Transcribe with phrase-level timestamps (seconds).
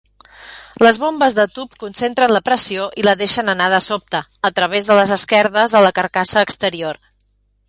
[0.85, 4.89] Les bombes de tub concentren la pressió i la deixen anar de sobte, a través
[4.93, 7.05] de les esquerdes de la carcassa exterior.